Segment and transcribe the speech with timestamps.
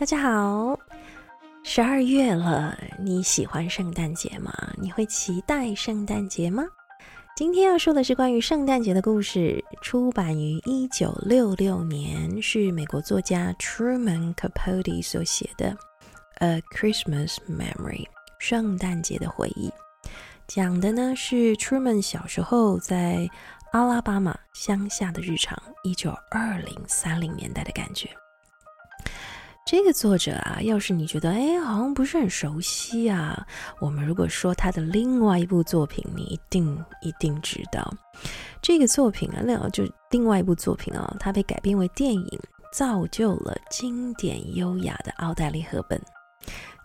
[0.00, 0.78] 大家好，
[1.62, 4.50] 十二月了，你喜欢圣诞节吗？
[4.78, 6.64] 你会期待圣诞节吗？
[7.36, 15.66] 今天要说的是关于圣诞节的故事，出版于一九六六年，是美国作家 Truman Capote 所写的
[16.38, 18.04] 《A Christmas Memory》
[18.38, 19.70] 圣诞节的回忆，
[20.46, 23.28] 讲的呢是 Truman 小时候在
[23.72, 28.08] 阿拉巴马乡下的日常，一九二零三零年代的感觉。
[29.70, 33.46] 这个作者啊，要是你觉得哎，好像不是很熟悉啊，
[33.78, 37.88] 我们如果说他的另外一部作品，你一定一定知道。
[38.60, 42.40] 这个作品啊，那就另外一部作品啊，它被改编为电影，
[42.72, 45.96] 造就了经典优雅的奥黛丽·赫本《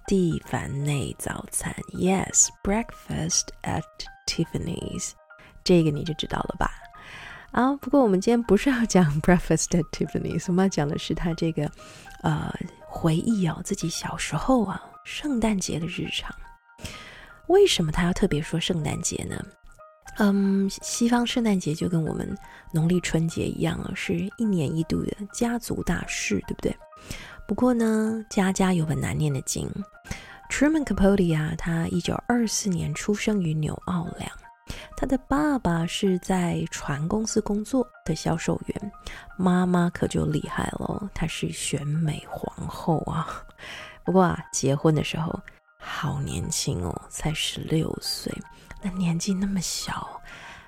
[0.05, 3.81] 蒂凡内早餐》，Yes，Breakfast at
[4.27, 5.13] Tiffany's，
[5.63, 6.69] 这个你就知道了吧？
[7.49, 11.71] 啊，不过我们今天不是要讲 Breakfast at Tiffany's，我们要讲的是他这个，
[12.25, 12.51] 呃，
[12.87, 16.33] 回忆哦，自己小时候啊，圣诞节的日常。
[17.45, 19.39] 为什么他要特别说圣诞节呢？
[20.17, 22.35] 嗯，西方圣诞节就跟我们
[22.71, 26.75] 农历春节一样啊，是一年一度的家族大事，对不对？
[27.47, 29.69] 不过呢，家家有本难念的经。
[30.49, 34.31] Truman Capote 啊，他一九二四年出生于纽奥良。
[34.97, 38.91] 他的爸爸是在船公司工作的销售员，
[39.37, 43.43] 妈妈可就厉害了，她是选美皇后啊。
[44.03, 45.37] 不过啊，结婚的时候
[45.79, 48.33] 好年轻哦，才十六岁，
[48.81, 50.21] 那年纪那么小，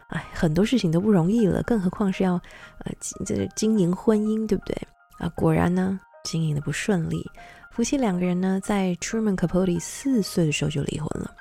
[0.09, 2.33] 哎，很多事情都不容易了，更何况是要
[2.79, 2.91] 呃
[3.25, 4.75] 这经营婚姻，对不对？
[5.19, 7.25] 啊，果然呢，经营的不顺利，
[7.71, 11.33] 夫妻两个人呢，在 Truman Capote 四岁的时候就离婚了。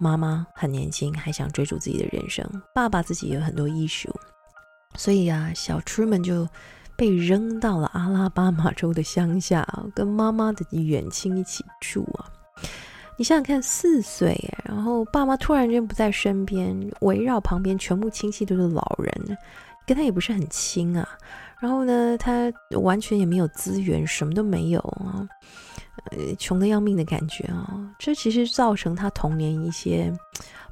[0.00, 2.44] 妈妈很年轻，还想追逐自己的人生。
[2.74, 4.08] 爸爸自己有很多艺术
[4.96, 6.48] 所以啊，小 Truman 就
[6.96, 12.24] 被扔到了阿拉巴马州的乡下，跟妈妈的远亲一起住啊。
[13.16, 19.38] 你想想看，四岁，然后爸妈突然间不在身边，围绕旁边全部亲戚都是老人，
[19.86, 21.06] 跟他也不是很亲啊。
[21.60, 25.28] 然后呢，他完全也没有资源，什么都没有啊。
[26.10, 30.12] 呃，穷得要命的感觉啊、哦，这其实造成他童年一些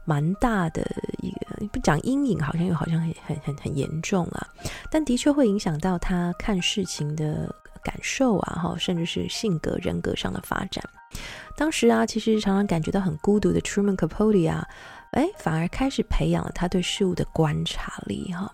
[0.04, 0.82] 蛮大的
[1.22, 4.48] 一个，不讲阴影，好像又好像很很很很严重啊，
[4.90, 10.82] 但的确会影响到他看事情的感受啊，哈，甚至是性格人格上的发展。
[11.56, 14.66] 当时啊，其实常常感觉到很孤独的 Truman Capote 啊，
[15.12, 18.52] 哎，反而开始培养了他对事物的观察力，哈。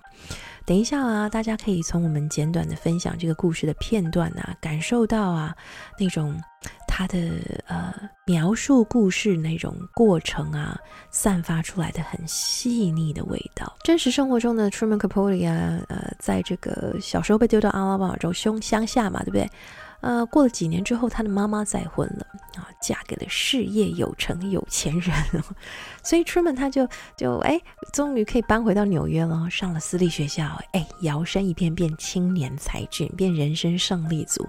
[0.66, 5.54] 等一下啊，大家可以从我们简短的分享这个故事的片段啊，感受到啊
[5.98, 6.40] 那种
[6.88, 7.18] 他的
[7.66, 7.92] 呃
[8.24, 10.78] 描述故事那种过程啊，
[11.10, 13.76] 散发出来的很细腻的味道。
[13.82, 19.50] 真实生活中的 Truman Capote 啊，呃，在这个小时候被丢到阿拉巴马州乡乡下嘛，对不对？
[20.04, 22.26] 呃，过了几年之后，他的妈妈再婚了
[22.56, 25.14] 啊，嫁给了事业有成有钱人，
[26.02, 27.58] 所以 Truman 他就就哎，
[27.90, 34.46] 终于可以搬回到纽约了，上了私立学校，哎，摇身一变变青年才俊，变人生胜利组。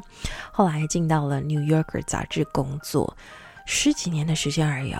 [0.51, 3.15] 后来进到了《New Yorker》杂志工作，
[3.65, 4.93] 十几年的时间而已，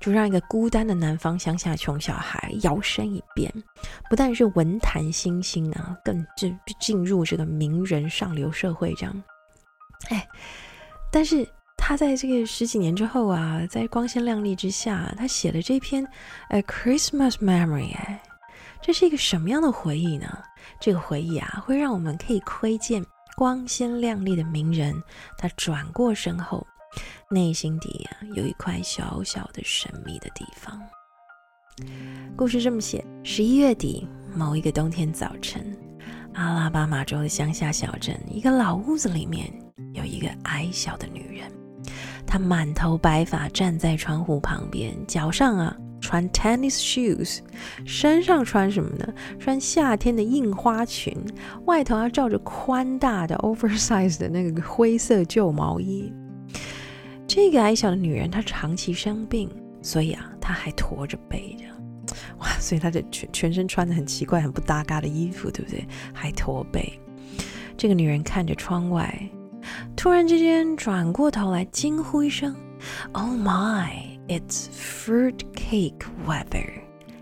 [0.00, 3.50] 就让一个孤单的南方乡下穷小孩摇身一变，
[4.10, 9.24] 不但是文坛新星啊，更进进入这个名人上流社会这样。
[10.10, 10.26] 哎，
[11.10, 16.04] 但是他在这个十几年之后啊，在光鲜亮丽之下，他写了这篇
[16.48, 17.92] 《A Christmas Memory》。
[17.96, 18.22] 哎，
[18.82, 20.42] 这是一个什么样的回忆呢？
[20.80, 23.04] 这个回忆啊，会让我们可以窥见
[23.36, 24.94] 光鲜亮丽的名人，
[25.36, 26.66] 他转过身后，
[27.30, 30.80] 内心底啊，有一块小小的神秘的地方。
[32.36, 35.76] 故事这么写：十一月底某一个冬天早晨，
[36.34, 39.52] 阿拉巴马州的乡下小镇，一个老屋子里面。
[39.92, 41.50] 有一个矮小的女人，
[42.26, 47.38] 她满头白发，站在窗户旁边，脚上啊穿 tennis shoes，
[47.84, 49.06] 身上穿什么呢？
[49.38, 51.16] 穿夏天的印花裙，
[51.66, 56.12] 外头还罩着宽大的 oversize 的那个灰色旧毛衣。
[57.26, 59.48] 这个矮小的女人，她长期生病，
[59.80, 61.64] 所以啊，她还驼着背着，
[62.60, 65.86] 所以她的全全身穿的很奇怪、很不搭嘎的衣服，对不对？
[66.12, 66.98] 还驼背。
[67.76, 69.18] 这个女人看着窗外。
[69.96, 72.54] 突然之间转过头来，惊呼一声
[73.12, 73.90] ：“Oh my,
[74.28, 76.68] it's fruit cake weather！”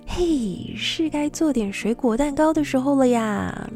[0.07, 3.71] 嘿，是该做点水果蛋糕的时候了呀！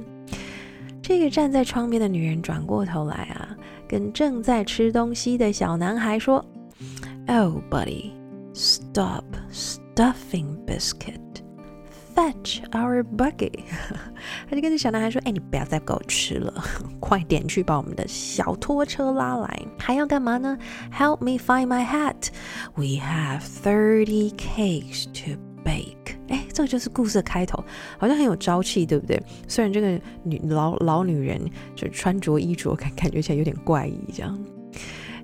[1.01, 3.57] 这个站在窗边的女人转过头来啊，
[3.89, 6.45] 跟正在吃东西的小男孩说
[7.29, 8.11] ：“Oh, buddy,
[8.53, 11.21] stop stuffing biscuit,
[12.17, 13.53] fetch our buggy。
[14.49, 16.53] 他就跟这小男孩说：“哎，你不要再给我吃了，
[16.99, 19.63] 快点去把我们的小拖车拉来。
[19.79, 20.57] 还要干嘛呢
[20.93, 22.31] ？Help me find my hat.
[22.75, 26.17] We have thirty cakes to bake。
[26.29, 27.63] 哎，这个就是故事的开头，
[27.99, 29.23] 好像很有朝气，对不对？
[29.47, 31.41] 虽然这个女老老女人
[31.75, 34.37] 就穿着衣着感感觉起来有点怪异，这样。”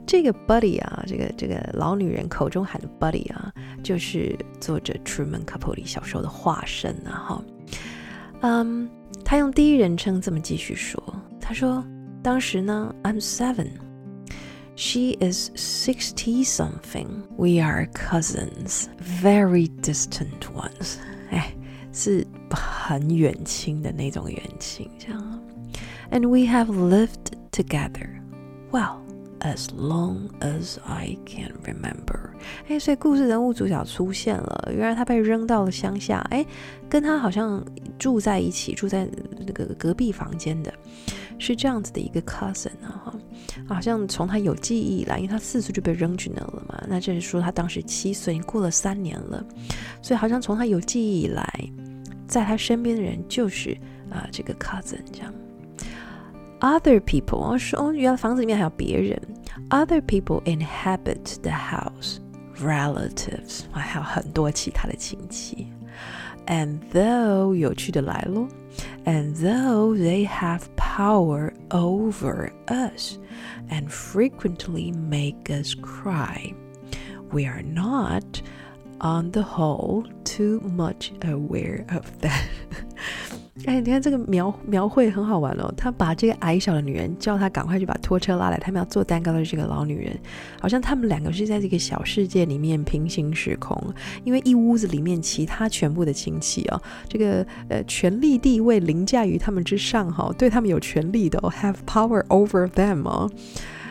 [0.05, 3.51] 这个 Buddy 啊，这个这个老女人口中喊的 Buddy 啊，
[3.83, 7.43] 就是作者 Truman Capote 小时候的化身啊哈。
[8.41, 8.89] 嗯，
[9.25, 11.01] 他用第一人称这么继续说，
[11.41, 11.83] 他说
[12.21, 13.69] 当时呢，I'm seven,
[14.75, 18.85] she is sixty something, we are cousins,
[19.21, 20.97] very distant ones，
[21.31, 21.51] 哎，
[21.91, 25.41] 是很远亲的那种远亲，这样。
[26.11, 28.21] And we have lived together,
[28.71, 29.00] well.
[29.44, 32.30] As long as I can remember，
[32.68, 34.68] 哎，所以故事人物主角出现了。
[34.72, 36.46] 原来他被扔到了乡下，哎，
[36.88, 37.60] 跟他好像
[37.98, 39.08] 住在一起，住在
[39.44, 40.72] 那个隔壁房间的，
[41.40, 43.14] 是这样子的一个 cousin 啊，哈，
[43.66, 49.44] 好像从他有记忆以来，因为他四岁就被扔去那了嘛，那就是说他当时七岁，过了三年了，
[50.00, 51.44] 所以好像从他有记忆以来，
[52.28, 53.76] 在他身边的人就是
[54.08, 55.34] 啊、这个 cousin 这样。
[56.61, 59.21] Other people，我说哦，原来房子里面还有别人。
[59.69, 62.17] Other people inhabit the house.
[62.59, 65.67] Relatives，还有很多其他的亲戚。
[66.47, 68.47] And though 有趣的来咯，
[69.05, 73.17] And though they have power over us
[73.69, 76.53] and frequently make us cry,
[77.31, 78.41] we are not,
[78.99, 82.47] on the whole, too much aware of that.
[83.66, 85.72] 哎，你看这个描描绘很好玩哦。
[85.76, 90.18] 他把这个矮小的女人叫她赶快去把拖车拉来，他们要做蛋糕的这个老女人，
[90.58, 93.78] 好像他们两个是在这个小世界里面平行时空，
[94.24, 103.30] 因为一屋子里面其他全部的亲戚哦，这个呃权力地位凌驾于他们之上哈、对他们有权力的，have power over them 哦，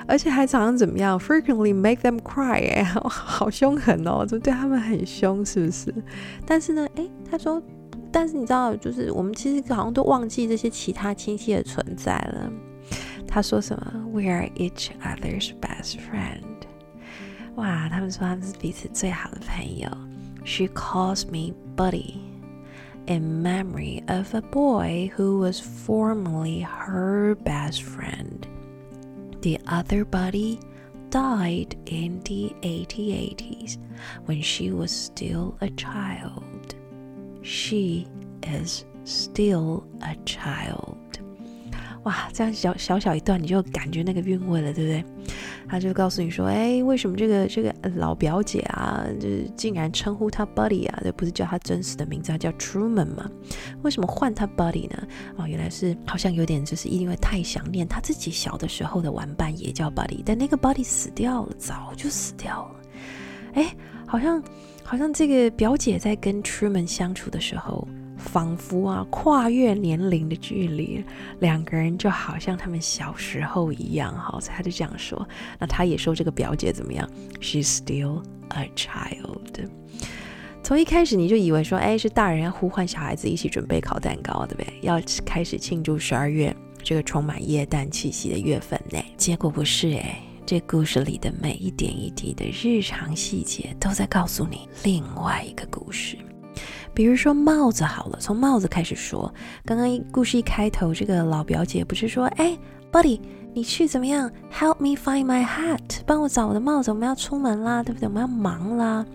[0.08, 5.94] 而且还常常怎么样，frequently make them cry，哎，好，好凶狠哦，就对他们很凶，是不是？
[6.48, 7.62] 但是呢，哎，他说。
[8.13, 12.51] 但是你知道，就是我们其实好像都忘记这些其他亲戚的存在了。
[13.27, 13.93] 他说什么？
[14.13, 16.43] We are each other's best friend。
[17.57, 19.89] 哇，他们说他们是彼此最好的朋友。
[20.45, 22.15] She calls me Buddy
[23.07, 28.47] in memory of a boy who was formerly her best friend.
[29.43, 30.61] The other Buddy
[31.11, 33.79] died in the 1880s
[34.27, 36.43] when she was still a child.
[37.44, 38.06] She
[38.44, 40.98] is still a child。
[42.04, 45.06] 哇，这样小小小一段，你就感觉那个韵味了，对不对？
[45.70, 53.30] 他就告诉你说，哎，为什么这个这个老表姐啊，就是竟然称呼他 Buddy 啊，这不是叫他真实的名字，他叫 Truman 嘛？
[53.84, 55.08] 为什么换他 Buddy 呢？
[55.38, 62.76] 哦，原来是好像有点就是因为太想念他自己小的时候的玩伴，也叫 Buddy，但那个 Buddy 死掉了，早就死掉了。
[63.54, 63.76] 哎，
[64.08, 64.44] 好像。
[64.92, 71.02] 好像这个表姐在跟 Truman 相处的时候，仿佛啊跨越年龄的距离，
[71.40, 74.14] 两个人就好像他们小时候一样。
[74.14, 75.26] 哈，所以他就这样说。
[75.58, 77.10] 那他也说这个表姐怎么样
[77.40, 79.70] ？She's still a child。
[80.62, 84.74] 从一开始你就以为说，哎，是大人要呼唤小孩子一起准备烤蛋糕，对不对？
[84.82, 86.54] 要开始庆祝十二月
[86.84, 89.02] 这个充满耶诞气息的月份呢？
[89.16, 90.22] 结果不是哎。
[90.52, 96.18] 这故事里的每一点一滴的日常细节，都在告诉你另外一个故事。
[96.94, 99.34] 比如说帽子好了，从帽子开始说。
[99.64, 102.58] 刚刚故事一开头，这个老表姐不是说：“哎
[102.92, 103.22] ，Buddy，
[103.54, 108.10] 你去怎么样？Help me find my hat，帮我找我的帽子，我们要出门啦，对不对？
[108.10, 109.06] 我们要忙啦。”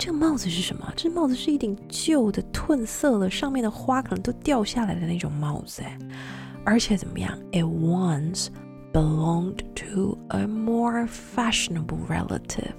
[0.00, 0.90] 这个帽子是什么？
[0.96, 5.98] 这帽子是一顶旧的、褪色了，上面的花可能都掉下来的那种帽子，哎，
[6.64, 8.46] 而且怎么样？It once
[8.94, 12.72] belonged to a more fashionable relative。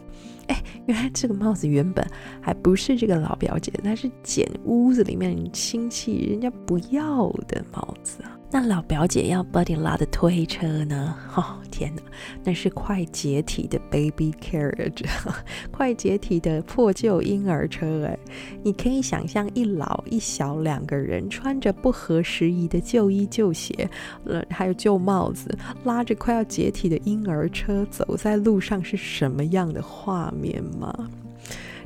[0.47, 2.07] 哎，原来这个帽子原本
[2.41, 8.34] 还不是这个老表姐，那是捡屋子里面亲戚人家不要的帽子啊。
[8.57, 11.13] 那老表姐要 Buddy 拉的推车呢？
[11.35, 12.01] 哦，天哪，
[12.41, 15.05] 那是快解体的 baby carriage，
[15.69, 18.05] 快解体的破旧婴儿车。
[18.05, 18.17] 哎，
[18.63, 23.89] 你可以想象一老一小两个人穿着不合时宜的旧衣旧鞋，
[24.23, 31.09] 呃，还有旧帽子，拉着快要解体的婴儿车走在路上是什么样的画面吗？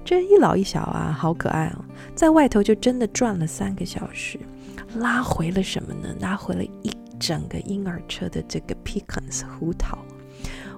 [0.05, 1.83] 这一老一小啊，好可爱哦，
[2.13, 4.39] 在外头就真的转了三个小时。
[4.95, 6.15] 拉回了什么呢？
[6.19, 9.97] 拉回了一整个婴儿车的这个 pecans 胡桃。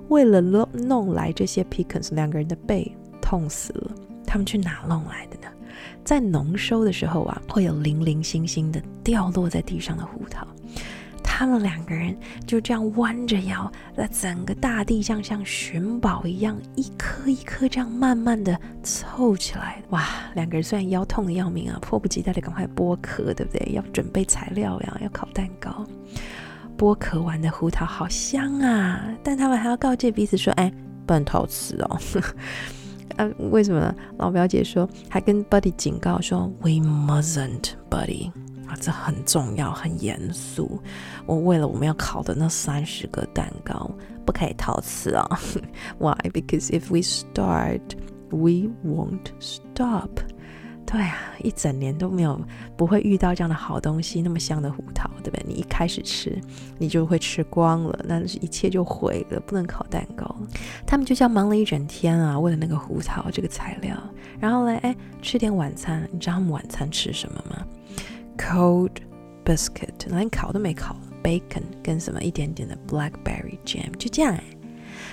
[0.09, 2.91] 为了弄弄来这些 pecans，两个人的背
[3.21, 3.91] 痛死了。
[4.25, 5.47] 他们去哪弄来的呢
[6.03, 10.47] 在农收的时候啊，会有零零星星的掉落在地上的胡桃。
[11.41, 13.67] 他们两个人就这样弯着腰，
[13.97, 19.81] 在整个大地上像寻宝一样，一颗一颗这样慢慢的凑起来。
[19.89, 23.73] 哇，两个人虽然腰痛得要命啊，迫不及待的赶快剥壳，对不对？
[23.73, 25.83] 要准备材料呀，要烤蛋糕。
[26.77, 30.71] 剥壳完的胡桃好香啊，但他们还要告诫彼此说：“哎，
[31.07, 31.99] 不能偷吃哦。
[33.17, 33.95] ”啊，为什么呢？
[34.19, 38.31] 老表姐说，还跟 Buddy 警告说：“We mustn't, Buddy。”
[38.79, 40.79] 这很重要，很严肃。
[41.25, 43.89] 我为了我们要烤的那三十个蛋糕，
[44.25, 45.25] 不可以偷吃啊
[45.97, 46.15] ！Why?
[46.31, 47.81] Because if we start,
[48.29, 50.09] we won't stop.
[50.85, 52.37] 对啊，一整年都没有
[52.75, 55.45] 不会遇到这样的好东西，那么香的胡桃，对不对？
[55.47, 56.37] 你一开始吃，
[56.77, 60.35] 你就会吃光了，那一切就毁了，不能烤蛋糕。
[60.85, 63.95] 他们就这样忙了一整天啊，为了那个胡桃这个材料，
[64.37, 66.05] 然后呢，哎，吃点晚餐。
[66.11, 67.65] 你知道他们晚餐吃什么吗
[68.41, 68.91] ？Cold
[69.45, 74.43] biscuit，连烤都没烤，bacon 跟什么一点点的 blackberry jam，就这样哎。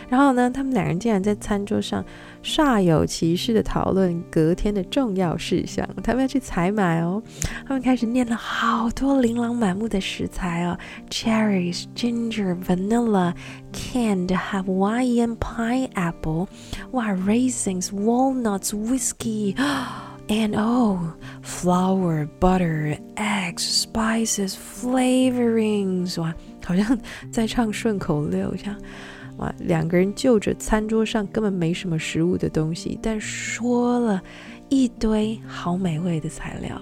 [0.09, 2.03] 然后呢，他们两人竟然在餐桌上
[2.43, 5.87] 煞有其事的讨论隔天的重要事项。
[6.03, 7.23] 他们要去采买哦，
[7.67, 10.79] 他们开始念了好多琳琅满目的食材哦
[11.11, 13.35] ，cherries、ginger、vanilla、
[13.73, 16.49] canned Hawaiian pineapple，
[16.93, 19.55] 哇，raisins、walnuts、whiskey。
[20.29, 20.99] And oh,
[21.43, 26.99] flour, butter, eggs, spices, flavorings，哇，好像
[27.31, 28.77] 在唱顺口溜这样。
[29.39, 34.23] 哇，两个人就着餐桌上根本没什么食物的东西，但说了
[34.69, 36.79] 一堆好美味的材料。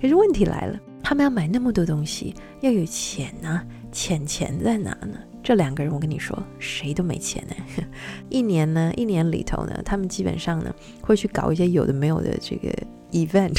[0.00, 5.18] 可是问题来了，他们要买那么多东西，要有钱啊，钱钱在哪呢？
[5.44, 7.84] 这两个人，我跟你说，谁都没钱呢。
[8.30, 12.72] 一年呢，一年里头呢，他们基本上呢会去搞一些有的没有的这个
[13.12, 13.54] event，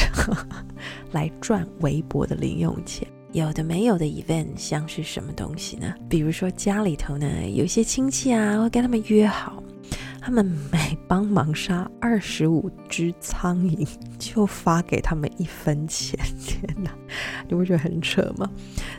[1.12, 3.06] 来赚微薄的零用钱。
[3.30, 5.94] 有的没有的 event，像是什么东西呢？
[6.08, 9.62] 比如说家里头呢有一些亲戚啊，会跟他们约好，
[10.20, 13.86] 他们每帮忙杀二十五只苍蝇，
[14.18, 16.18] 就发给他们一分钱。
[16.48, 16.90] 天哪，
[17.48, 18.50] 你不觉得很扯吗？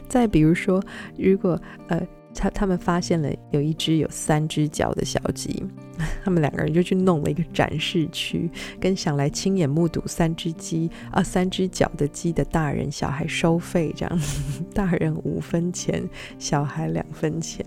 [0.08, 0.82] 再比如说，
[1.17, 2.01] 如果呃。
[2.38, 5.65] 他他们发现了有一只有三只脚的小鸡，
[6.24, 8.48] 他们两个人就去弄了一个展示区，
[8.79, 14.20] 跟想来亲眼目睹三只鸡啊三只脚的鸡的大人小孩收费，这样，
[14.72, 17.65] 大人五分钱，小孩两分钱。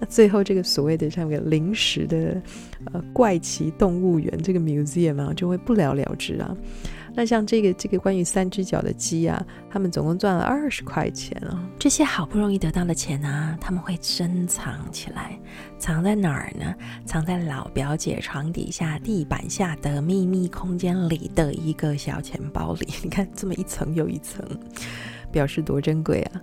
[0.00, 2.40] 那最后这个所谓的像个临时的
[2.92, 6.56] 呃怪奇动物园这个 museum 啊，就会不了了之啊。
[7.16, 11.66] 那像这个这个关于三只脚的鸡啊，他们总共赚了二十块钱啊。
[11.78, 15.40] 这些好不容易得到的钱啊，他们会珍藏起来，
[15.78, 16.74] 藏在哪儿呢？
[17.06, 22.86] 藏在老表姐床底下、地板下的秘密空间里的一个小钱包里。
[23.02, 24.44] 你看，这么一层又一层，
[25.32, 26.42] 表示多珍贵啊！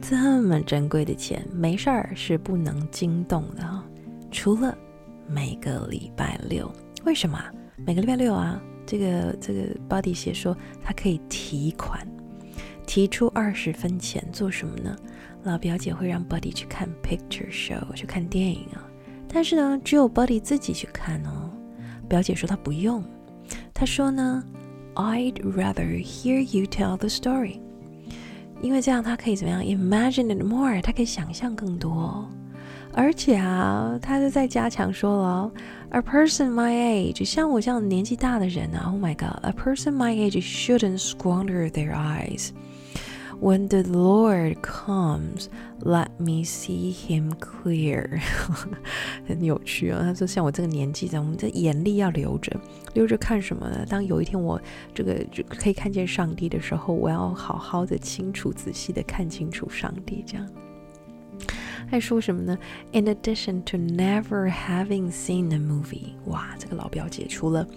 [0.00, 3.82] 这么珍贵的钱，没事儿是不能惊动的，
[4.30, 4.78] 除了
[5.26, 6.70] 每个礼拜六。
[7.04, 7.42] 为什么？
[7.84, 8.62] 每个礼拜六啊？
[8.86, 12.06] 这个这个 body 写说，他可以提款，
[12.86, 14.96] 提出二十分钱做什么呢？
[15.42, 18.82] 老表姐会让 body 去看 picture show，去看电影啊。
[19.28, 21.50] 但是呢，只有 body 自己去看哦。
[22.08, 23.02] 表姐说她不用，
[23.72, 24.42] 她说呢
[24.94, 27.60] ，I'd rather hear you tell the story，
[28.62, 32.28] 因为这样她可以怎么样？Imagine it more，她可以想象更多。
[32.92, 35.52] 而且啊，她就在加强说了
[35.94, 42.48] ，A person my age，像我这样年纪大的人啊，Oh my God，A person my age shouldn't squander their eyes.
[43.40, 45.46] When the Lord comes,
[45.80, 48.20] let me see him clear.
[49.28, 52.58] 很有趣啊，他说像我这个年纪，我们的眼力要留着，
[52.94, 53.86] 留着看什么呢？
[53.88, 54.60] 当有一天我
[54.92, 60.48] 这个就可以看见上帝的时候，我要好好的、清楚、仔细的看清楚上帝，这样。
[61.93, 62.57] 还说什么呢？
[62.91, 67.67] In addition to never having seen a movie，哇，这个老表姐除了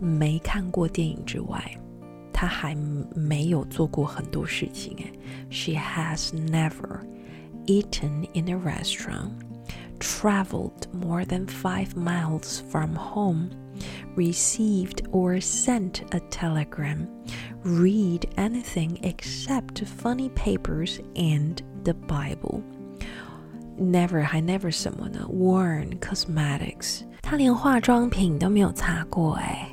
[0.00, 1.78] 没看过电影之外，
[2.32, 2.74] 她还
[3.14, 5.12] 没有做过很多事情哎。
[5.50, 7.00] She has never
[7.66, 9.30] eaten in a restaurant,
[9.98, 13.50] traveled more than five miles from home,
[14.16, 17.06] received or sent a telegram,
[17.64, 22.62] read anything except funny papers and the Bible.
[23.81, 29.67] Never 还 never 什么呢？Worn cosmetics，他连化妆品都没有擦过哎！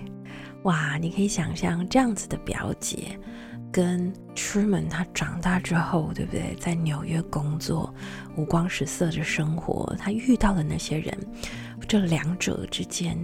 [0.63, 3.21] 哇，你可以想象这样子的表姐
[3.71, 6.57] 跟 Truman 他长大之后，对不对？
[6.59, 7.95] 在纽约工作，
[8.35, 11.15] 五光十色的生活，他遇到的那些人，
[11.87, 13.15] 这两者之间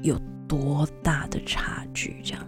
[0.00, 2.16] 有多大的差距？
[2.24, 2.42] 这样。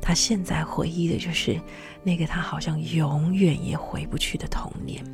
[0.00, 1.60] 他现在回忆的就是
[2.02, 5.04] 那个他好像永远也回不去的童年。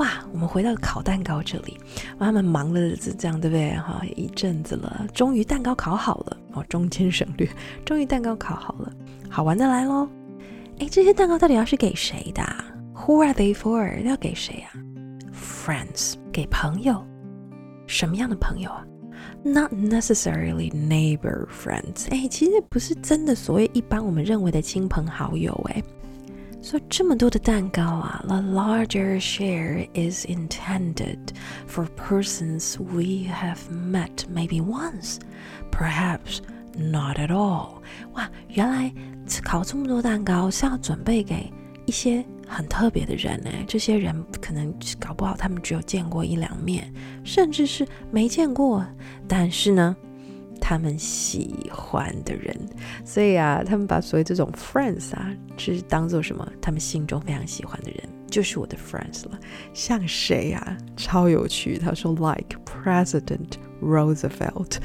[0.00, 1.78] 哇，我们回到烤蛋糕这里，
[2.18, 3.76] 他们忙了这这样对不对？
[3.76, 7.46] 哈，一阵子了，终于蛋糕烤好了哦，中间省略，
[7.84, 8.90] 终于蛋糕烤好了，
[9.28, 10.08] 好玩的来喽！
[10.78, 12.42] 哎，这些蛋糕到底要是给谁的
[12.94, 14.02] ？Who are they for？
[14.02, 14.72] 要给谁啊
[15.34, 17.06] ？Friends，给朋友。
[17.86, 18.82] 什么样的朋友啊
[19.44, 22.08] ？Not necessarily neighbor friends。
[22.10, 25.52] 哎，其实不是真的所谓一般我们认为的亲朋好友。
[25.74, 25.82] 哎，
[26.62, 31.18] 所以这么多的蛋糕啊，the larger share is intended
[31.68, 35.18] for persons we have met maybe once,
[35.70, 36.40] perhaps
[36.76, 37.80] not at all。
[38.12, 38.92] 哇，原来
[39.42, 41.52] 烤这么多蛋糕是要准备给
[41.86, 42.24] 一些。
[42.52, 44.12] 很特别的人呢，这些人
[44.42, 48.84] 可能搞不好他们只有见过一两面，甚至是没见过，
[49.28, 49.96] 但是呢，
[50.60, 52.54] 他们喜欢的人，
[53.04, 56.46] 所以啊，他们把所谓这种 friends 啊，就是当做什么？
[56.60, 59.38] 他们心中非常喜欢的人，就是我的 friends 了。
[59.74, 60.76] 像谁啊？
[60.96, 61.78] 超有趣。
[61.78, 63.52] 他说，like President
[63.82, 64.76] Roosevelt，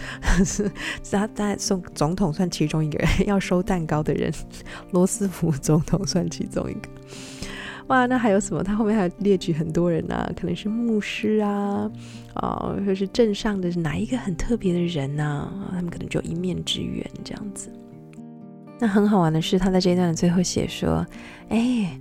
[1.12, 4.34] 他他送总统算其中一个人， 要收蛋糕的人，
[4.92, 6.90] 罗斯福总统算其中一个。
[7.88, 8.64] 哇，那还有什么？
[8.64, 11.90] 他后面还列举很多人啊，可能是牧师啊，
[12.36, 15.70] 哦，或是镇上的哪一个很特别的人呐、啊？
[15.72, 17.72] 他们可能就一面之缘这样子。
[18.80, 21.06] 那很好玩的是，他在这一段的最后写说
[21.48, 21.98] ：“哎，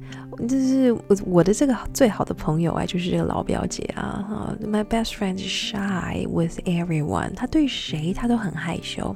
[0.49, 7.35] 就是我我的这个最好的朋友啊，就是这个老表姐啊，My best friend is shy with everyone。
[7.35, 9.15] 他对谁他都很害羞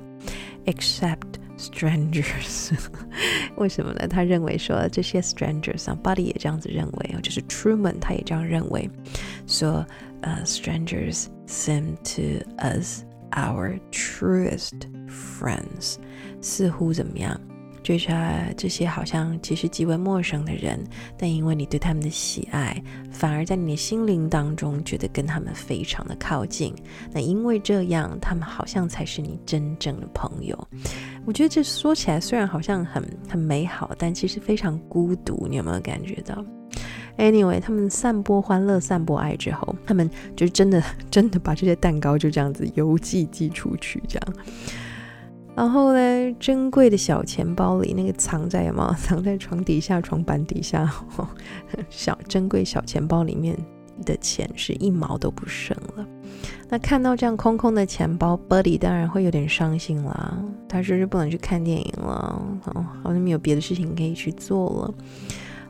[0.67, 1.17] ，except。”
[1.58, 2.72] Strangers，
[3.58, 4.08] 为什么呢？
[4.08, 8.90] 他认为说这些 strangers 啊，Buddy 也这样子认为，就是 Truman 他也这样认为，
[9.48, 9.86] 说
[10.22, 14.74] 呃，strangers seem to us our truest
[15.08, 15.96] friends，
[16.42, 17.40] 似乎怎么样？
[17.89, 18.09] 就是
[18.55, 20.79] 这些好像其实极为陌生的人，
[21.17, 26.75] 但因为你对他们的喜爱，反而在你的心灵当中觉得跟他们非常的靠近。
[27.11, 30.69] 那因为这样，他们好像才是你真正的朋友。
[31.25, 35.47] 我觉得这说起来虽然好像很很美好，但其实非常孤独。
[35.49, 36.45] 你有没有感觉到
[37.17, 44.35] ？Anyway，他们散播欢乐、散播爱之后，他们就真的真的把这些蛋糕就这样子邮寄寄出去，这样。
[45.59, 50.89] 然后呢，珍贵的小钱包里那个藏在嘛， 藏在床底下、床板底下，
[51.91, 53.59] 小珍贵小钱包里面
[54.07, 56.07] 的钱是一毛都不剩了。
[56.69, 60.39] 那看到这样空空的钱包，Buddy 当然会有点伤心啦。
[60.69, 64.95] 他说是不能去看电影了，哦，好像没有别的事情可以去做了。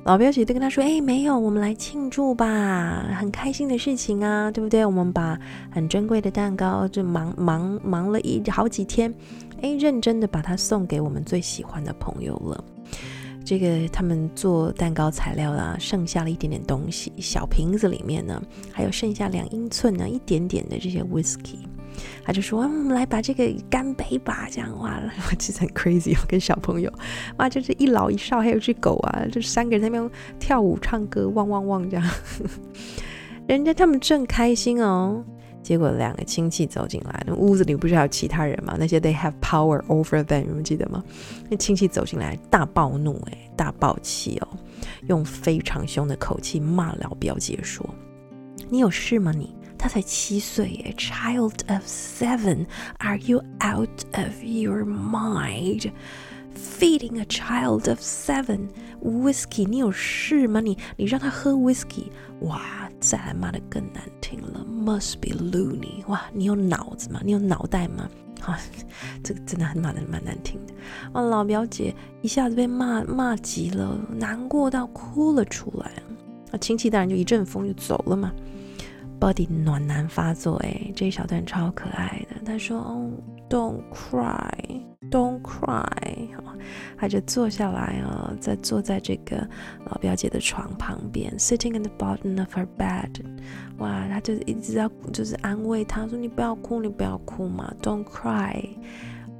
[0.04, 4.84] 老表姐都跟他说：“哎，没有，我们来庆祝吧，很开心的事情啊，对不对？
[4.86, 5.38] 我们把
[5.70, 9.12] 很珍贵的蛋糕，就忙忙忙了一好几天，
[9.62, 12.64] 哎，认真的把它送给我们最喜欢的朋友了。
[13.44, 21.60] 这个他们做蛋糕材料啊，剩下了一点点东西，小瓶子里面呢，还有剩下两英寸呢，一点点的这些 whisky。”
[22.22, 26.92] 他就说：“我们来把这个干杯吧，这样哇， 我其实很 crazy，我跟小朋友，
[27.38, 32.10] 哇，就是一老一少，还有只狗啊，就三个人在那边跳舞唱歌，汪汪汪这样。
[33.48, 35.24] 人家他们正开心哦，
[35.62, 38.76] 结果两个亲戚走进来，那屋子里不是还有其他人吗？
[38.78, 41.02] 那些 they have power over them，你们记得吗？
[41.50, 44.48] 那亲戚走进来，大暴怒，哎，大爆气哦，
[45.08, 47.84] 用非常凶的口气骂老表姐说
[48.70, 52.66] ：‘你有事吗你？’他才七岁，A child of seven.
[52.98, 55.92] Are you out of your mind?
[56.56, 60.60] Feeding a child of seven whiskey，你有事吗？
[60.60, 62.06] 你你让他喝 whiskey，
[62.40, 64.64] 哇，再来骂得更难听了。
[64.68, 67.20] Must be loony，哇，你有脑子吗？
[67.24, 68.08] 你有脑袋吗？
[68.44, 68.58] 啊，
[69.22, 70.72] 这个真的很骂得蛮难听的。
[71.12, 75.90] 哇，老表姐一下子被骂骂急了，难过到哭了出来。
[76.52, 78.32] 啊，亲戚当然就一阵风就走了嘛。
[79.20, 82.36] Body 暖男发作，哎，这一小段超可爱的。
[82.44, 83.10] 他说：“哦
[83.50, 84.80] ，Don't cry,
[85.10, 86.28] don't cry。”
[86.98, 89.48] 他就坐下来啊，在坐在这个
[89.86, 93.24] 老表姐的床旁边，sitting in the bottom of her bed。
[93.78, 98.68] 哇，他就一直要就是安慰她说：“你不要哭，你不要哭嘛，Don't cry,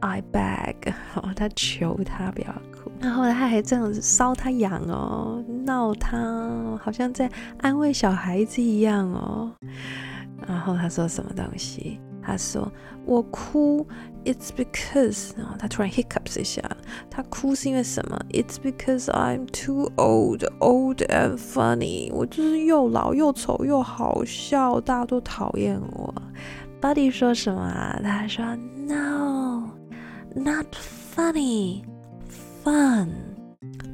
[0.01, 0.93] I beg。”
[1.35, 2.91] 他求她不要哭。
[3.01, 9.53] 然后来他还这样子搔她痒哦，闹她，好像在安慰小孩子一样哦。
[10.47, 12.01] 然后他说什么东西？
[12.28, 12.72] 他说
[13.06, 13.86] 我哭，
[14.24, 15.32] It's because……
[15.38, 16.62] 然后他突然 hiccups 一下，
[17.10, 18.18] 他哭是因为什么？
[18.30, 22.12] It's because I'm too old, old and funny。
[22.14, 26.14] 我就是又老又丑又好笑，大家都讨厌我。
[26.82, 28.00] Buddy 说什么？
[28.04, 28.46] 他说
[28.88, 29.70] No,
[30.36, 30.68] not
[31.16, 31.84] funny。
[32.64, 33.10] fun,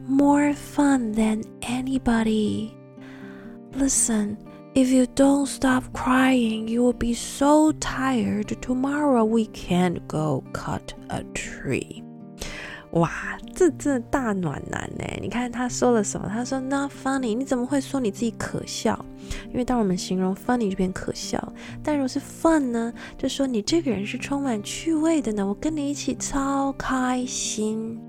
[0.08, 2.69] more fun than anybody.
[3.75, 4.38] Listen,
[4.73, 8.47] if you don't stop crying, you will be so tired.
[8.62, 12.03] Tomorrow we can't go cut a tree.
[12.93, 15.05] 哇，这这大暖男呢？
[15.21, 16.27] 你看他说了什么？
[16.27, 19.05] 他说 Not funny，你怎么会说你自己可笑？
[19.51, 21.53] 因为当我们形容 funny 就变可笑，
[21.84, 25.45] 但如果是 fun 呢，就说你这个人是充满趣味的呢。
[25.45, 27.99] 我跟你一起超开心，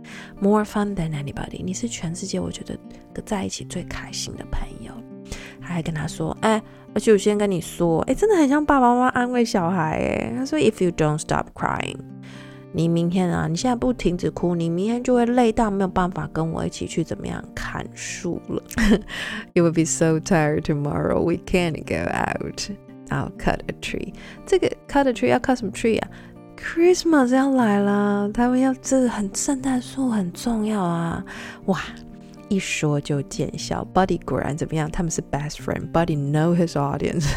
[0.41, 4.84] more fun than anybody，你是全世界我觉得在一起最开心的朋友。
[5.66, 6.62] 他还跟他说，哎，
[6.94, 11.98] 而且我先跟你说，哎，真的很像爸爸妈妈安慰小孩，哎，他说 If you don't stop crying。
[12.72, 18.62] 你明天啊，你现在不停止哭，你明天就会累到没有办法跟我一起去怎么样砍树了。
[19.54, 21.22] You will be so tired tomorrow.
[21.22, 22.70] We can't go out.
[23.10, 24.14] I'll cut a tree.
[24.46, 26.08] 这个 cut a tree 要 cut 什么 tree 啊
[26.58, 31.24] ？Christmas 要来了，他们要这很圣诞树很重要啊！
[31.68, 31.80] 哇。
[32.49, 34.91] 一说就见效，Buddy 果然怎么样？
[34.91, 37.29] 他们是 best friend。Buddy know his audience，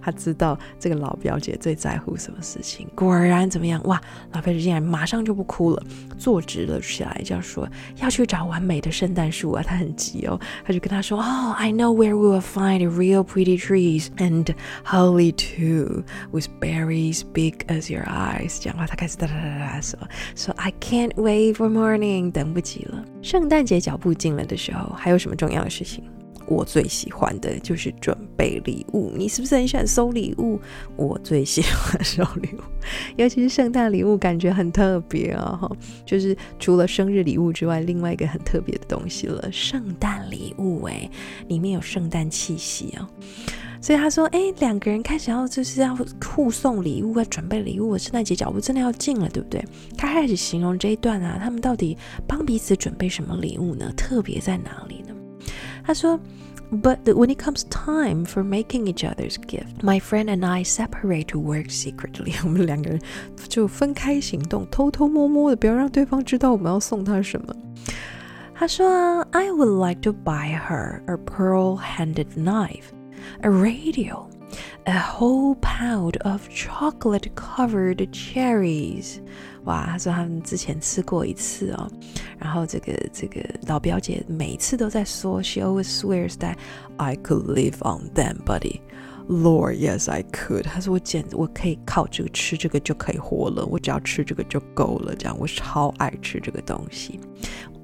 [0.00, 2.86] 他知道这个老表姐最在乎什么事情。
[2.94, 3.82] 果然怎么样？
[3.82, 4.00] 哇，
[4.32, 5.82] 老表姐竟然马上就不哭了，
[6.16, 9.62] 坐直了起来，就要说要去找完美的圣诞树啊！
[9.66, 17.92] 他很急哦，他就跟他说：“哦，I know where we will find real pretty trees and holly too, with berries big as
[17.92, 19.98] your eyes。”讲话他开始哒哒哒哒说：“
[20.36, 26.03] 说 I can't wait for morning，等不及了， 圣诞节脚步近了。”的时候还有什么重要的事情？
[26.47, 29.13] 我最喜欢的就是准备礼物。
[29.15, 30.59] 你是不是很喜欢收礼物？
[30.95, 32.61] 我最喜欢收礼物，
[33.17, 35.59] 尤其是圣诞礼物，感觉很特别啊！
[36.07, 40.81] 就是除了生日礼物之外，另外一个很特别的东西了——圣诞礼物。
[40.85, 41.07] 哎，
[41.47, 43.07] 里面有圣诞气息啊！
[43.81, 49.63] 所以他说：“哎，两个人开始要就是要互送礼物，要准备礼物，圣诞节脚步真的要近了，对不对？”
[49.97, 53.91] 他开始形容这一段啊，他们到底帮彼此准备什么礼物呢？
[53.95, 55.15] 特别在哪里呢？
[55.83, 56.19] 他说
[56.71, 61.39] ：“But when it comes time for making each other's gift, my friend and I separate to
[61.39, 62.35] work secretly。
[62.43, 62.99] 我们两个人
[63.47, 67.55] 就分开行动，偷偷摸摸的，不要让对方知道我们要送他什么。”
[68.53, 72.91] 他说：“I would like to buy her a pearl-handed knife。”
[73.42, 74.28] A radio,
[74.86, 79.18] a whole pound of chocolate-covered cherries。
[79.64, 81.90] 哇，他说他们之前吃过一次哦，
[82.38, 86.56] 然后这个这个老表姐每次都在说，She always swears that
[86.96, 88.80] I could live on them, buddy.
[89.29, 90.63] Lord, yes, I could。
[90.63, 95.15] 他说我简直我可以靠这个吃这个就可以活了，我只要吃这个就够了。
[95.15, 97.19] 这样我超爱吃这个东西。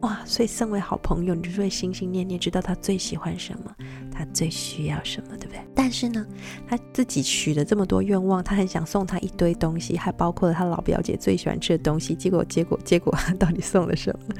[0.01, 3.71] 哇，所以身为好朋友，你就会心心念念，知道他最喜欢什么，
[4.11, 5.61] 他最需要什么，对不对？
[5.75, 6.25] 但是呢，
[6.67, 12.15] 他自己许了这么多愿望，他很想送他一堆东西，还包括了他老表姐最喜欢吃的东西。
[12.15, 14.35] 结果，结果，结果，他 到底送了什么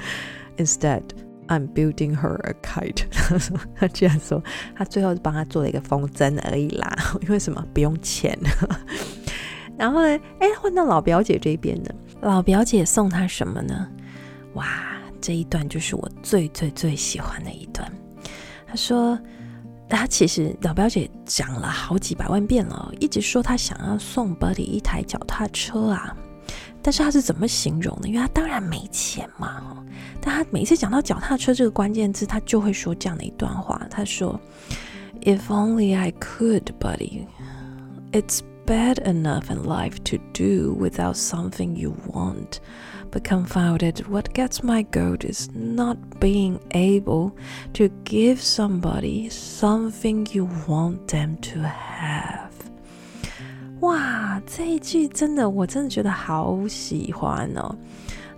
[0.57, 1.03] ？Instead,
[1.47, 3.05] I'm building her a kite。
[3.11, 4.43] 他说，他居然说，
[4.75, 6.95] 他最后帮他做了一个风筝而已啦。
[7.23, 7.65] 因为什么？
[7.73, 8.37] 不用钱。
[9.77, 10.19] 然后呢？
[10.39, 11.89] 哎，换到老表姐这边呢？
[12.21, 13.87] 老表姐送他什么呢？
[14.53, 14.67] 哇！
[15.21, 17.91] 这一段就是我最最最喜欢的一段。
[18.67, 19.17] 他说，
[19.89, 26.15] 他其实老表姐讲了好几百万遍了，一直说他想要送 Buddy 一台脚踏车啊。
[26.84, 28.08] 但是他是怎么形容的？
[28.08, 29.76] 因为他当然没钱嘛。
[30.20, 33.80] 但他每次讲到脚踏车这个关键字，他就会说这样的一段话。
[33.90, 34.40] 他说：“
[35.22, 37.26] If only I could, Buddy.
[38.12, 42.60] It's bad enough in life to do without something you want.”
[43.10, 47.32] But confounded, what gets my goat is not being able
[47.72, 52.52] to give somebody something you want them to have.
[53.85, 57.75] 哇，这一句真的，我真的觉得好喜欢哦。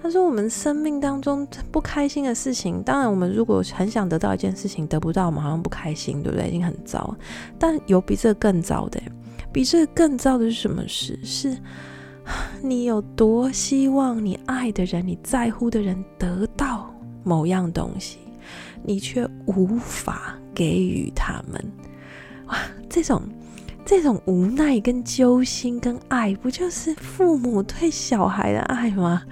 [0.02, 6.48] 他说，我们生命当中不开心的事情，当然，我们如果很想得到一件事情得不到，我们好像不开心，对不对？
[6.48, 7.16] 已经很糟。
[7.58, 9.02] 但有比这更糟的，
[9.52, 11.20] 比这更糟的是什么事？
[11.24, 11.58] 是。
[12.62, 18.18] 你有多希望你爱的人、你在乎的人得到某样东西，
[18.84, 21.72] 你却无法给予他们？
[22.48, 22.58] 哇，
[22.90, 23.22] 这种
[23.88, 29.24] 这种无奈、跟揪心、跟爱，不就是父母对小孩的爱吗？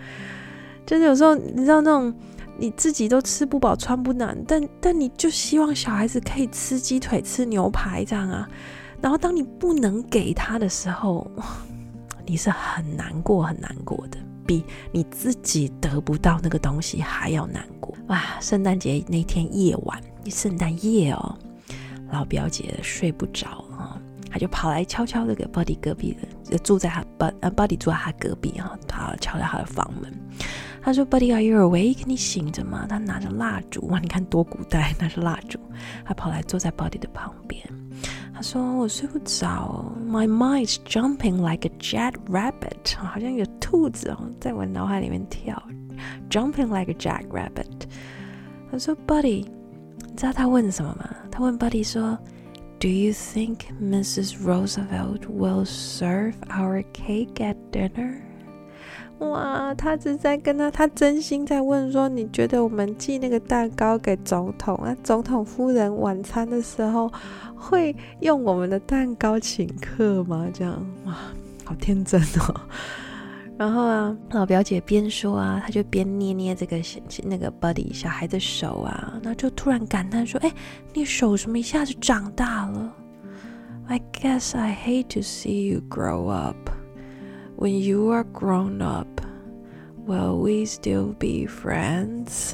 [0.86, 2.14] 就是有时候你知道那种
[2.58, 8.48] 你自己都吃不饱、穿不暖，但但你就希望小孩子可以吃鸡腿、吃牛排这样啊。
[9.02, 11.30] 然后当你不能给他的时候，
[12.26, 14.64] 你是很难过、很难过的，比
[14.94, 17.94] 你自己得不到那个东西还要难过。
[18.08, 18.24] 哇！
[18.40, 21.38] 圣诞节那天夜晚，圣诞夜哦，
[22.10, 23.65] 老表姐睡不着，
[24.36, 30.14] 他就跑来悄悄的给 Buddy 隔壁的，就住在他 Bud 呃 Buddy 住在他隔壁啊，他敲在他的房门。
[30.82, 32.04] 他说：“Buddy，Are you awake？
[32.06, 35.58] 你醒着吗？”他拿着蜡烛，哇，你看多古代，拿着蜡烛，
[36.04, 37.64] 他跑来坐在 Buddy 的旁边。
[38.34, 45.56] 他说：“我睡不着，My mind's jumping like a jackrabbit，好像有兔子哦，在我脑海里面跳
[46.30, 47.88] ，jumping like a jackrabbit。”
[48.70, 49.46] 他说：“Buddy，
[50.06, 51.10] 你知道他问什么吗？
[51.32, 52.20] 他问 Buddy 说
[52.80, 54.36] ：‘Do you think Mrs.
[54.44, 58.16] Roosevelt will serve our cake at dinner？’
[59.20, 67.10] 哇，他是在跟他，他真心在问说：你觉得我们寄那个蛋糕给总统，那总统夫人晚餐的时候
[67.56, 70.48] 会用我们的蛋糕请客吗？
[70.54, 71.16] 这样哇，
[71.64, 72.62] 好天真哦。
[73.58, 76.78] 然后啊，老表姐边说啊，她就边捏捏这个
[77.24, 80.52] 那个 Buddy 小孩的手啊，那就突然感叹说：哎，
[80.94, 82.94] 你手怎么一下子长大了
[83.88, 86.58] ？I guess I hate to see you grow up.
[87.58, 89.08] When you are grown up,
[90.06, 92.52] will we still be friends?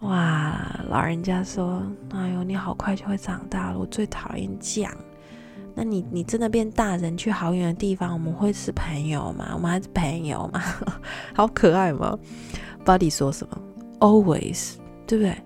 [0.00, 4.92] 哇，老人家说：“哎呦，你好快就会长大了，我最讨厌讲。
[5.80, 9.50] 那你你真的变大人，去好远的地方，我们会是朋友吗？
[9.54, 10.60] 我们还是朋友吗？
[11.32, 12.18] 好可爱吗
[12.84, 13.56] ？Buddy 说什么
[14.00, 14.72] ？Always，
[15.06, 15.36] 对不对？”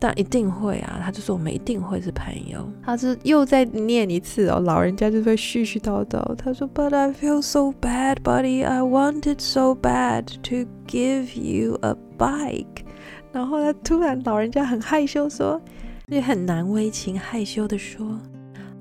[0.00, 2.66] 但一定会啊，他就说我们一定会是朋友。
[2.82, 6.34] 他是又再念一次哦，老人家就会絮絮叨叨。
[6.34, 8.64] 他说：“But I feel so bad, buddy.
[8.66, 12.86] I wanted so bad to give you a bike。”
[13.32, 15.60] 然后他突然老人家很害羞说，
[16.06, 18.18] 也很难为情，害羞的说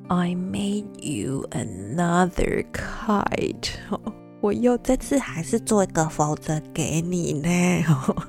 [0.08, 3.72] ：“I made you another kite。
[4.42, 7.50] ”我又这次还是做一个风筝给你呢。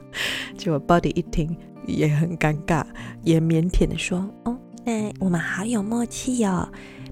[0.57, 1.57] 结果 body 一听。
[1.87, 2.83] 也很尴尬，
[3.25, 6.67] 也腼腆的说：“哦，那我们好有默契哦，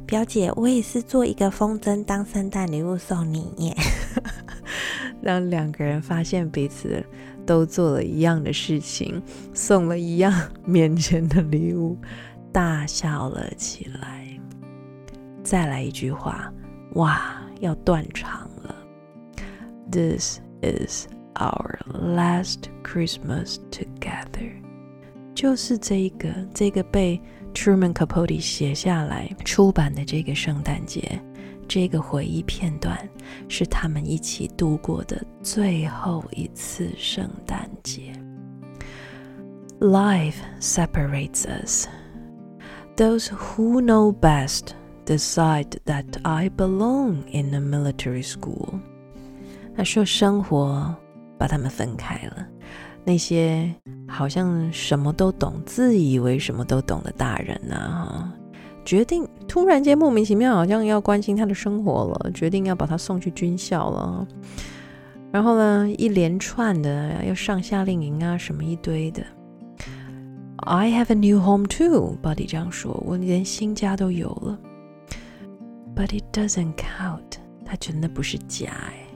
[0.06, 3.76] 表姐，我也是做一个风筝当圣诞礼物送你耶。
[5.20, 7.04] ”让两个人发现彼此
[7.44, 9.22] 都做了一样的事情，
[9.52, 10.32] 送了一样
[10.64, 11.98] 面前的礼物，
[12.50, 14.26] 大笑了起来。
[15.43, 16.51] 再来一句话，
[16.93, 18.75] 哇，要断肠了。
[19.91, 24.51] This is our last Christmas together.
[25.33, 27.21] 就是这个，这个被
[27.53, 31.21] Truman Capote 写下来出版的这个圣诞节，
[31.67, 32.97] 这个回忆片段
[33.47, 38.11] 是他们一起度过的最后一次圣诞节。
[39.79, 41.87] Life separates us.
[42.95, 44.73] Those who know best
[45.04, 48.80] decide that I belong in a military school.
[49.76, 50.94] 他说，生活
[51.38, 52.46] 把他们分开了。
[53.04, 53.74] 那些
[54.06, 58.32] 好像什么都懂、自以为什么都懂的大人呐，哈，
[58.84, 64.26] 决定突然间莫名其妙，好像要关心他的生活了，决定要把他送去军校了。
[65.32, 69.24] 然后呢，一连串的要上夏令营啊，什么一堆的。
[70.58, 74.56] I have a new home too，Buddy 这样说，我连新家都有了。
[75.94, 79.06] But it doesn't count，他真的不是家哎。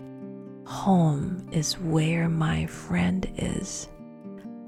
[0.64, 3.86] Home is where my friend is,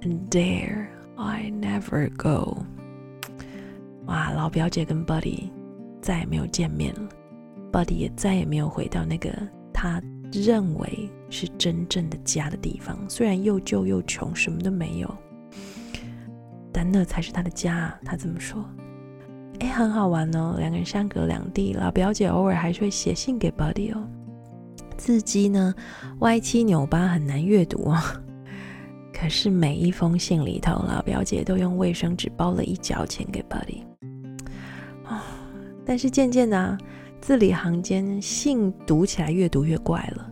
[0.00, 2.64] and there I never go.
[4.06, 5.50] 哇，老表姐跟 Buddy
[6.00, 7.08] 再也没有见面了
[7.70, 9.30] ，Buddy 也再也没有回到那个
[9.72, 10.00] 他
[10.32, 12.98] 认为是真正的家的地方。
[13.08, 15.14] 虽然又旧又穷，什么都没有，
[16.72, 17.92] 但那才是他的家。
[18.04, 18.64] 他这么说，
[19.60, 20.56] 哎，很好玩哦。
[20.58, 24.06] 两个人相隔两地，老表姐偶尔还是会写信给 Buddy 哦。
[24.96, 25.74] 字迹呢，
[26.20, 27.96] 歪七扭八，很难阅读哦。
[29.12, 33.82] 可是每一封信里头，老表姐都用卫生纸包了一角钱给 Buddy。
[35.08, 35.18] 哦，
[35.84, 36.78] 但是渐渐的啊，
[37.20, 40.30] 字里行间，信读起来越读越怪了。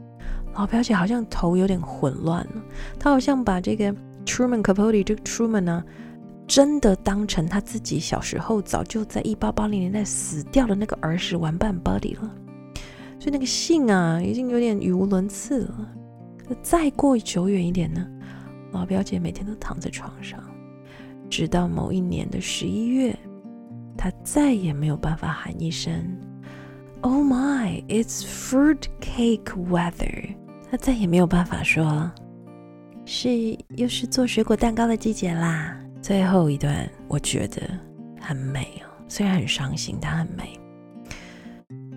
[0.54, 2.62] 老表姐好像头有点混乱了，
[2.98, 3.92] 她好像把这个
[4.24, 5.84] Truman Capote 这个 Truman 呢，
[6.46, 12.34] 真的当成他自己小时候早就在一八八零年代死掉的那个儿时玩伴 Buddy 了。
[13.18, 15.92] 所以那个信啊，已经有点语无伦次了。
[16.62, 18.06] 再过久远一点呢，
[18.70, 20.38] 老表姐每天都躺在床上，
[21.28, 23.18] 直到某一年的十一月，
[23.96, 26.16] 她再也没有办法喊一声
[27.00, 30.36] “Oh my, it's fruit cake weather”，
[30.70, 32.08] 她再也没有办法说
[33.04, 35.76] “是又是做水果蛋糕的季节啦”。
[36.01, 37.61] 最后一段我觉得
[38.19, 40.59] 很美哦，虽然很伤心，但很美。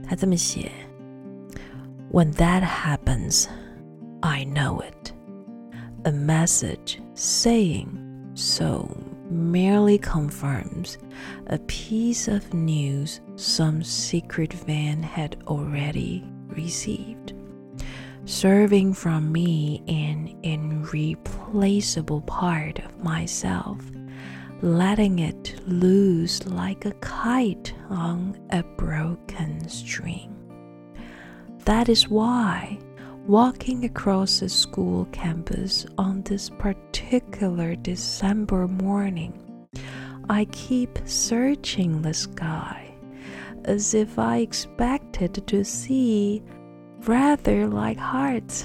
[0.06, 0.70] 她这么写。
[2.12, 3.46] When that happens,
[4.20, 5.12] I know it.
[6.04, 7.88] A message saying,
[8.34, 8.88] so
[9.30, 10.96] merely confirms
[11.46, 16.22] a piece of news some secret van had already
[16.54, 17.34] received,
[18.29, 23.81] serving from me an irreplaceable part of myself,
[24.61, 30.31] letting it loose like a kite on a broken string.
[31.65, 32.77] That is why
[33.25, 39.67] walking across the school campus on this particular December morning,
[40.29, 42.93] I keep searching the sky
[43.65, 46.43] as if I expected to see,
[47.05, 48.63] rather like hearts,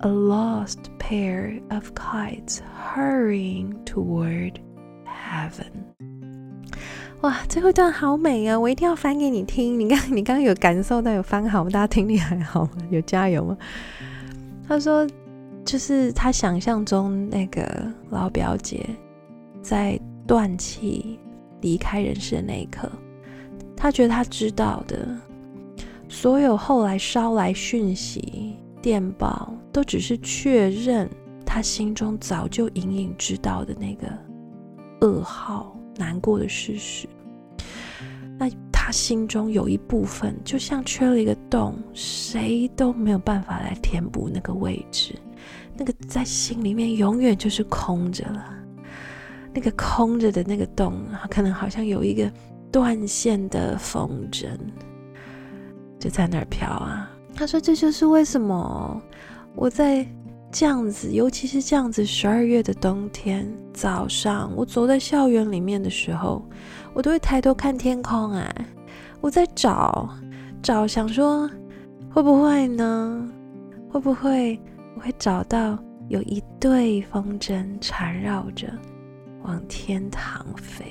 [0.00, 2.60] a lost pair of kites
[2.94, 4.60] hurrying toward
[5.04, 5.84] heaven.
[7.22, 8.58] 哇，最后一段好美啊！
[8.58, 9.80] 我一定要翻给你听。
[9.80, 11.70] 你刚，你刚刚有感受到有翻好吗？
[11.70, 12.72] 大家听力还好吗？
[12.90, 13.56] 有加油吗？
[14.68, 15.06] 他说，
[15.64, 18.84] 就是他想象中那个老表姐
[19.62, 21.18] 在断气
[21.62, 22.88] 离开人世的那一刻，
[23.74, 25.08] 他觉得他知道的
[26.08, 31.08] 所有后来捎来讯息、电报，都只是确认
[31.44, 34.06] 他心中早就隐隐知道的那个
[35.00, 35.72] 噩耗。
[35.98, 37.08] 难过的事实，
[38.38, 45.14] 那他心中有一部分就像缺了一个洞，谁都没有办法来填补那个位置。
[45.74, 48.44] 那个在心里面永远就是空着了。
[49.54, 52.30] 那个空着的那个洞，可能好像有一个
[52.70, 54.48] 断线的风筝，
[56.06, 57.10] 就在那儿飘啊。
[57.34, 59.02] 他说：“这就是为什么
[59.56, 60.06] 我在。”
[60.52, 66.42] 这样子，尤其是这样子，十二月的冬天早上，我走在校园里面的时候，
[66.94, 68.32] 我都会抬头看天空。
[68.32, 68.66] 哎，
[69.20, 70.08] 我在找
[70.62, 71.50] 找，想说
[72.10, 73.28] 会不会呢？
[73.90, 74.58] 会不会
[74.94, 75.76] 我会找到
[76.08, 78.68] 有一对风筝缠绕着
[79.42, 80.84] 往天堂飞？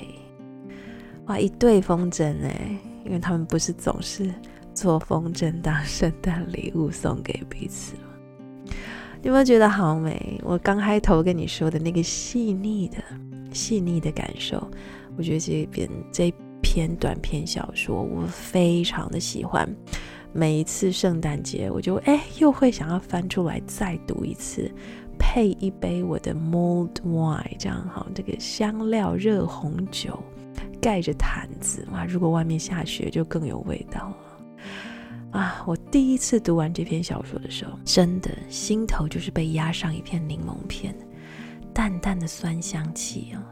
[1.24, 4.32] 哇，一对风筝哎，因为他们不是总是
[4.76, 7.96] 做风筝当圣诞礼物送给彼此。
[9.22, 10.38] 有没有觉得好美？
[10.44, 12.98] 我刚开头跟你说的那个细腻的、
[13.52, 14.70] 细腻的感受，
[15.16, 19.66] 我觉得这篇这篇短篇小说我非常的喜欢。
[20.32, 24.70] 每一次圣诞节，我就哎又会想要翻出来再读一次，
[25.18, 30.22] 配一杯我的 mulled wine，这样哈，这个香料热红酒，
[30.78, 34.16] 盖着毯子哇，如果外面下雪就更有味道了。
[35.36, 35.62] 啊！
[35.66, 40.96] 我第一次读完这篇小说的时候，真的心头就是被压上一片柠檬片，
[41.74, 43.44] 淡淡的酸香气啊。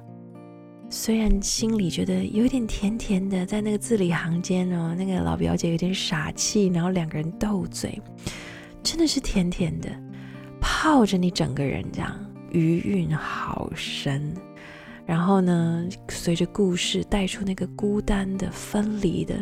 [0.89, 8.01] 虽然心里觉得有点甜甜的，在那个字里行间哦，那个老表姐有点傻气，然后两个人斗嘴，
[8.83, 9.91] 真的是甜甜的，
[10.61, 12.19] 泡着你整个人这样，
[12.51, 14.35] 余韵好深。
[15.05, 19.35] 然后呢，随着故事带出那个孤单的、分离的，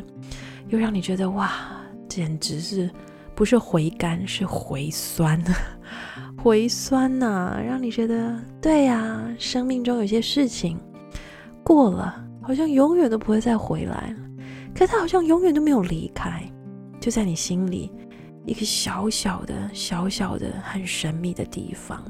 [0.68, 1.78] 又让你觉得哇！
[2.14, 2.90] 简直是
[3.34, 5.42] 不是回甘，是回酸，
[6.36, 10.78] 回酸呐、啊，让你觉得对呀、生命中有些事情
[11.64, 14.16] 过了，好像永远都不会再回来了，
[14.74, 16.42] 可它好像永远都没有离开，
[17.00, 17.90] 就在你心里
[18.44, 22.04] 一个小小的、小小的、很神秘的地方，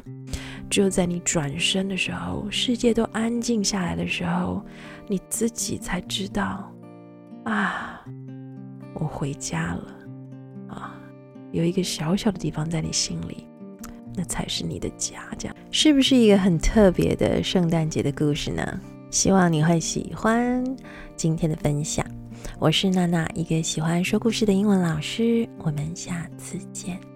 [0.68, 4.64] 只有在你转身的时候，世界都安静下来的时候，
[5.06, 6.68] 你自己才知道
[7.44, 8.02] 啊。
[8.94, 9.94] 我回家了
[10.68, 10.94] 啊！
[11.50, 13.46] 有一个小小的地方在你心里，
[14.14, 15.22] 那才是你的家。
[15.38, 18.80] 这样是不是一个很特别的圣诞节的故事呢？
[19.10, 20.64] 希望你会喜欢
[21.16, 22.04] 今天的分享。
[22.58, 25.48] 我是娜娜，一个喜欢说故事的英文老师。
[25.58, 27.11] 我们下次见。